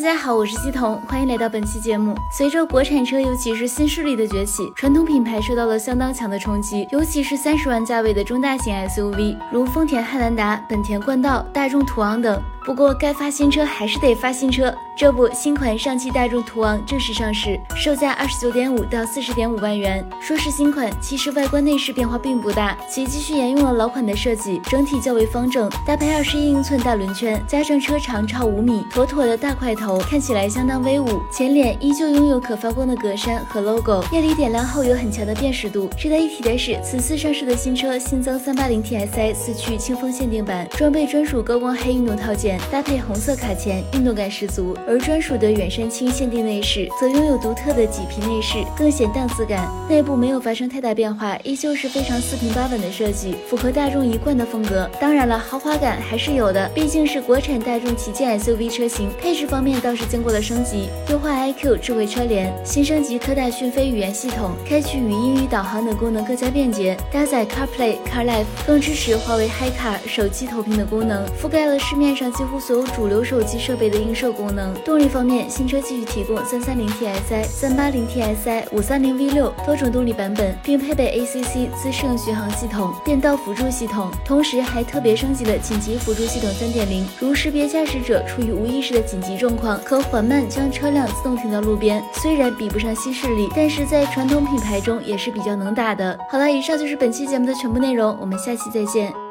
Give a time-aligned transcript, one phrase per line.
[0.00, 2.16] 大家好，我是西彤，欢迎来到本期节目。
[2.32, 12.42] 随着国产车，尤其是新势力的崛起，传统品牌受到了相当强的冲击，尤其是三十万价位的中大型 SUV，如丰田汉兰达、本田冠道、大众途昂等。
[12.64, 14.72] 不过，该发新车还是得发新车。
[14.94, 20.06] 这不，新款上汽大众途昂正式上市，售价二十九点五到四十点五万元。
[20.20, 31.22] 说是新款，其实外观内饰变化并不大，其继续沿用了老款的设计，整体较为方正，搭配二十一英寸大轮圈，加上车长超五米，妥妥的大块头，看起来相当威武。
[31.32, 35.88] 前脸依旧拥有可发光的格栅和 logo，夜里点亮后有很强的辨识度。
[35.96, 44.76] 值得一提的是，此次上市的新车新增三八零 TSI 四驱清风限定版，装备专属高光黑运动套件，搭配红色卡钳，运动感十足。
[44.86, 49.68] 而专属的远山青限定内饰则拥有独特的麂皮内饰，更显档次感。
[49.88, 54.88] 内部没有发生太大变化，依旧是非常四平八稳的设计，符合大众一贯的风格。
[55.00, 59.10] 当然了，豪华感还是有的，毕竟是国产大众旗舰 SUV 车型。
[59.20, 74.72] 配置方面倒是经过了升级，优化 iQ 智慧车联，新升级科大讯飞语言系统，开启语音与导航等功能更加便捷，搭载 CarPlay、CarLife，更支持华为 HiCar 手机投屏的功能，覆盖了市面上几乎所有主流手机设备的映射功能。
[74.76, 92.02] 动力方，面，新车继续提供三三零 TSI、三八零 TSI、五三零 V 六多种动力版本，并配备 ACC 自适应巡航系统、变道辅助系统，同时还特别升级了紧急辅助系统三点零，如识别驾驶者处于无意识的紧急状况，可缓慢将车辆自动停到路边。
[92.14, 96.18] 虽然比不上新势力，但是在传统品牌中也是比较能打的。
[96.30, 99.29] 好了，以上就是本期节目的全部内容，我们下期再见。